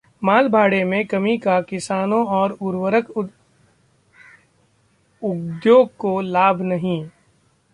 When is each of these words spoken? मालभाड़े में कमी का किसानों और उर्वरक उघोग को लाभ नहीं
मालभाड़े 0.21 0.83
में 0.83 1.05
कमी 1.07 1.37
का 1.37 1.59
किसानों 1.61 2.25
और 2.27 2.51
उर्वरक 2.51 3.09
उघोग 5.23 5.89
को 5.97 6.19
लाभ 6.21 6.61
नहीं 6.61 7.03